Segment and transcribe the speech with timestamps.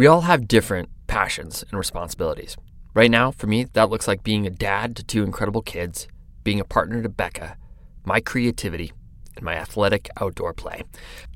[0.00, 2.56] We all have different passions and responsibilities.
[2.94, 6.08] Right now, for me, that looks like being a dad to two incredible kids,
[6.42, 7.58] being a partner to Becca,
[8.06, 8.94] my creativity,
[9.36, 10.84] and my athletic outdoor play.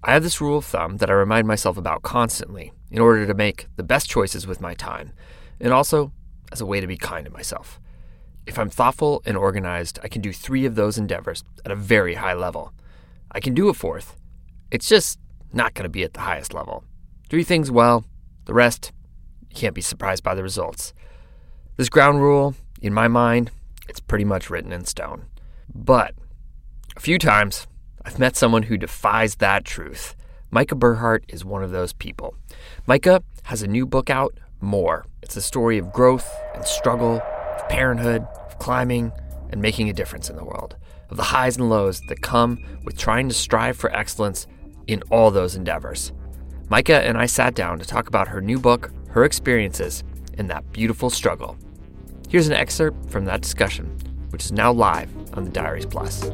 [0.02, 3.34] I have this rule of thumb that I remind myself about constantly in order to
[3.34, 5.12] make the best choices with my time,
[5.60, 6.10] and also
[6.50, 7.78] as a way to be kind to myself.
[8.46, 12.14] If I'm thoughtful and organized, I can do three of those endeavors at a very
[12.14, 12.72] high level.
[13.30, 14.16] I can do a fourth.
[14.70, 15.18] It's just
[15.52, 16.82] not going to be at the highest level.
[17.28, 18.06] Three things well,
[18.46, 18.92] the rest,
[19.48, 20.92] you can't be surprised by the results.
[21.76, 23.50] This ground rule, in my mind,
[23.88, 25.26] it's pretty much written in stone.
[25.74, 26.14] But
[26.96, 27.66] a few times,
[28.04, 30.14] I've met someone who defies that truth.
[30.52, 32.36] Majka Burhardt is one of those people.
[32.86, 35.06] Majka has a new book out, More.
[35.22, 39.10] It's a story of growth and struggle, of parenthood, of climbing,
[39.50, 40.76] and making a difference in the world,
[41.10, 44.46] of the highs and lows that come with trying to strive for excellence
[44.86, 46.12] in all those endeavors.
[46.70, 50.02] Majka and I sat down to talk about her new book, her experiences,
[50.38, 51.58] and that beautiful struggle.
[52.28, 53.86] Here's an excerpt from that discussion,
[54.30, 56.24] which is now live on the Diaries Plus.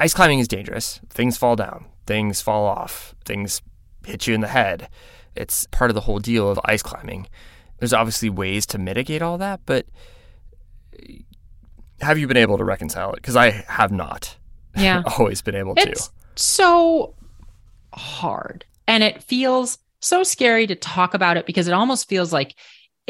[0.00, 1.00] Ice climbing is dangerous.
[1.10, 3.62] Things fall down, things fall off, things
[4.04, 4.88] hit you in the head.
[5.36, 7.28] It's part of the whole deal of ice climbing.
[7.78, 9.86] There's obviously ways to mitigate all that, but
[10.98, 11.12] uh,
[12.00, 13.16] have you been able to reconcile it?
[13.16, 14.36] Because I have not.
[14.74, 15.02] Yeah.
[15.18, 16.12] always been able it's to.
[16.36, 17.14] So
[17.92, 18.64] hard.
[18.88, 22.54] And it feels so scary to talk about it because it almost feels like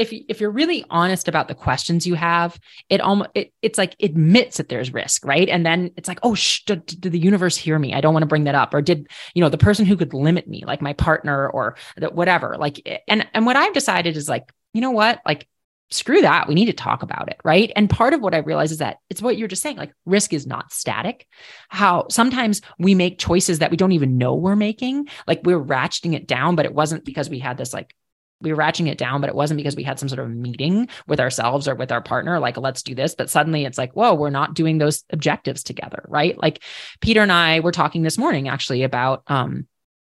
[0.01, 3.95] if if you're really honest about the questions you have, it almost it, it's like
[4.03, 5.49] admits that there's risk, right?
[5.49, 7.93] And then it's like, oh, sh- did, did, the universe hear me?
[7.93, 10.15] I don't want to bring that up, or did you know the person who could
[10.15, 14.17] limit me, like my partner or the, whatever, like eh, and and what I've decided
[14.17, 15.47] is like, you know what, like
[15.91, 16.49] screw that.
[16.49, 17.39] We need to talk about it.
[17.45, 17.71] Right.
[17.77, 20.33] And part of what I realize is that it's what you're just saying like, risk
[20.33, 21.27] is not static.
[21.69, 25.09] How sometimes we make choices that we don't even know we're making.
[25.27, 27.93] Like we're ratcheting it down, but it wasn't because we had this like
[28.41, 30.89] we were ratcheting it down, but it wasn't because we had some sort of meeting
[31.07, 33.15] with ourselves or with our partner, like, let's do this.
[33.15, 36.05] But suddenly it's like, whoa, we're not doing those objectives together.
[36.09, 36.39] Right.
[36.39, 36.63] Like
[37.01, 39.67] Peter and I were talking this morning actually about, um,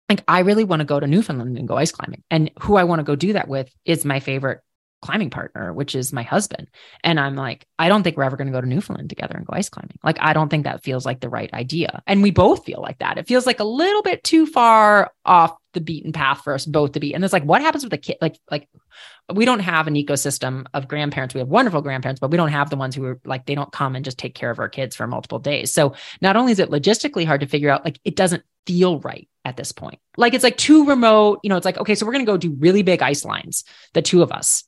[0.09, 2.23] like, I really want to go to Newfoundland and go ice climbing.
[2.29, 4.59] And who I want to go do that with is my favorite
[5.03, 6.69] climbing partner, which is my husband.
[7.03, 9.45] And I'm like, I don't think we're ever going to go to Newfoundland together and
[9.45, 9.99] go ice climbing.
[10.01, 12.01] Like, I don't think that feels like the right idea.
[12.07, 13.17] And we both feel like that.
[13.17, 16.93] It feels like a little bit too far off the beaten path for us both
[16.93, 17.13] to be.
[17.13, 18.17] And it's like, what happens with the kid?
[18.21, 18.69] Like, like
[19.33, 21.33] we don't have an ecosystem of grandparents.
[21.33, 23.71] We have wonderful grandparents, but we don't have the ones who are like, they don't
[23.71, 25.73] come and just take care of our kids for multiple days.
[25.73, 29.27] So not only is it logistically hard to figure out, like, it doesn't feel right
[29.43, 29.99] at this point.
[30.15, 31.39] Like, it's like too remote.
[31.43, 33.65] You know, it's like, okay, so we're going to go do really big ice lines,
[33.93, 34.63] the two of us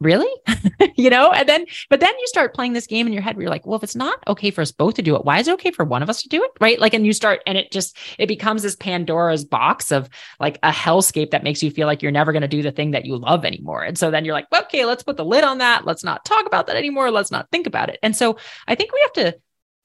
[0.00, 0.30] really?
[0.98, 3.42] You know and then but then you start playing this game in your head where
[3.42, 5.46] you're like well if it's not okay for us both to do it why is
[5.46, 6.50] it okay for one of us to do it?
[6.58, 6.80] Right?
[6.80, 10.08] Like and you start and it just it becomes this pandora's box of
[10.40, 12.92] like a hellscape that makes you feel like you're never going to do the thing
[12.92, 13.84] that you love anymore.
[13.84, 15.84] And so then you're like okay let's put the lid on that.
[15.84, 17.10] Let's not talk about that anymore.
[17.10, 17.98] Let's not think about it.
[18.02, 19.38] And so i think we have to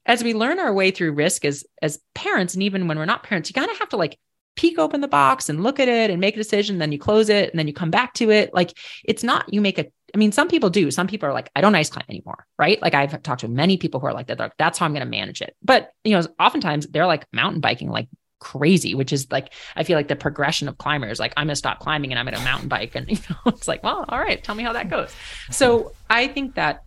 [0.05, 3.23] as we learn our way through risk as as parents and even when we're not
[3.23, 4.17] parents you kind of have to like
[4.55, 7.29] peek open the box and look at it and make a decision then you close
[7.29, 8.53] it and then you come back to it.
[8.53, 10.91] Like it's not you make a I mean, some people do.
[10.91, 12.81] Some people are like, I don't ice climb anymore, right?
[12.81, 14.39] Like I've talked to many people who are like that.
[14.39, 15.55] Like, That's how I'm going to manage it.
[15.63, 18.07] But you know, oftentimes they're like mountain biking like
[18.39, 21.19] crazy, which is like I feel like the progression of climbers.
[21.19, 23.37] Like I'm going to stop climbing and I'm going to mountain bike, and you know,
[23.53, 25.13] it's like, well, all right, tell me how that goes.
[25.49, 26.83] So I think that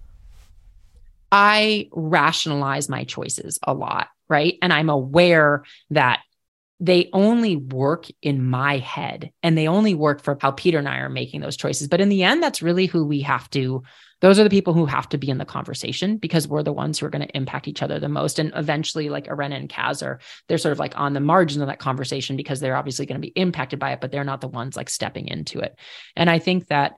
[1.32, 4.58] I rationalize my choices a lot, right?
[4.62, 6.20] And I'm aware that
[6.80, 10.98] they only work in my head and they only work for how Peter and I
[10.98, 11.88] are making those choices.
[11.88, 13.82] But in the end, that's really who we have to,
[14.20, 16.98] those are the people who have to be in the conversation because we're the ones
[16.98, 18.38] who are going to impact each other the most.
[18.38, 20.18] And eventually, like Arena and Kaz are,
[20.48, 23.26] they're sort of like on the margin of that conversation because they're obviously going to
[23.26, 25.78] be impacted by it, but they're not the ones like stepping into it.
[26.16, 26.94] And I think that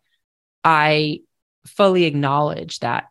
[0.64, 1.20] I
[1.66, 3.04] fully acknowledge that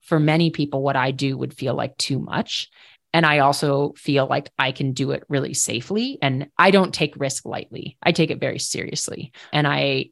[0.00, 2.70] for many people, what I do would feel like too much.
[3.12, 6.18] And I also feel like I can do it really safely.
[6.20, 7.96] And I don't take risk lightly.
[8.02, 9.32] I take it very seriously.
[9.52, 10.10] And I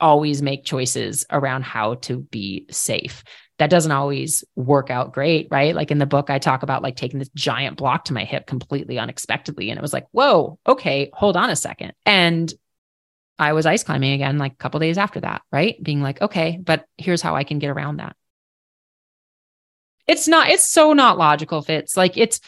[0.00, 3.22] always make choices around how to be safe.
[3.58, 5.74] That doesn't always work out great, right?
[5.74, 8.46] Like in the book, I talk about like taking this giant block to my hip
[8.46, 9.70] completely unexpectedly.
[9.70, 11.92] And it was like, whoa, okay, hold on a second.
[12.04, 12.52] And
[13.38, 15.80] I was ice climbing again like a couple days after that, right?
[15.82, 18.16] Being like, okay, but here's how I can get around that.
[20.06, 21.96] It's not, it's so not logical Fitz.
[21.96, 22.40] Like it's,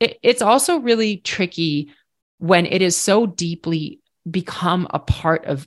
[0.00, 1.92] it, it's also really tricky
[2.38, 5.66] when it is so deeply become a part of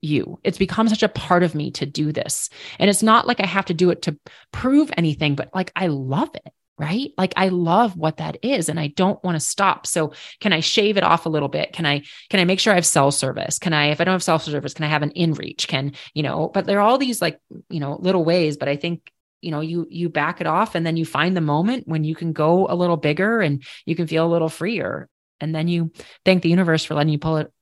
[0.00, 0.38] you.
[0.42, 2.50] It's become such a part of me to do this.
[2.78, 4.18] And it's not like I have to do it to
[4.50, 8.80] prove anything, but like I love it right like i love what that is and
[8.80, 11.84] i don't want to stop so can i shave it off a little bit can
[11.84, 14.22] i can i make sure i have cell service can i if i don't have
[14.22, 17.20] cell service can i have an inReach can you know but there are all these
[17.20, 17.38] like
[17.68, 20.86] you know little ways but i think you know you you back it off and
[20.86, 24.06] then you find the moment when you can go a little bigger and you can
[24.06, 25.08] feel a little freer.
[25.40, 25.90] And then you
[26.24, 27.52] thank the universe for letting you pull it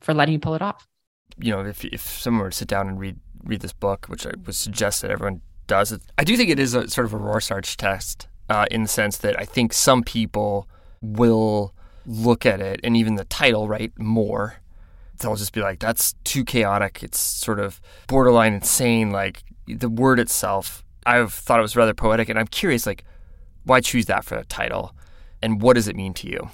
[0.00, 0.88] for letting you pull it off.
[1.38, 4.26] You know if if someone were to sit down and read read this book which
[4.26, 7.14] i would suggest that everyone does it i do think it is a sort of
[7.14, 10.68] a rorschach test uh, in the sense that i think some people
[11.00, 11.72] will
[12.08, 14.56] look at it and even the title right more.
[15.18, 17.02] They'll just be like that's too chaotic.
[17.02, 19.10] It's sort of borderline insane.
[19.10, 23.04] Like the word itself I've thought it was rather poetic, and I'm curious, like,
[23.64, 24.94] why choose that for a title,
[25.42, 26.50] and what does it mean to you?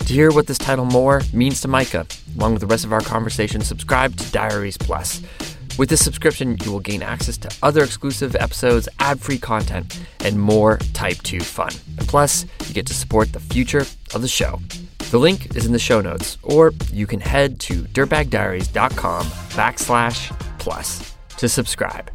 [0.00, 3.00] To hear what this title more means to Majka, along with the rest of our
[3.00, 5.22] conversation, subscribe to Diaries Plus.
[5.78, 10.38] With this subscription, you will gain access to other exclusive episodes, ad free content, and
[10.38, 11.70] more Type 2 fun.
[11.96, 14.60] And plus, you get to support the future of the show.
[15.10, 21.14] The link is in the show notes, or you can head to dirtbagdiaries.com backslash plus
[21.40, 22.10] to subscribe.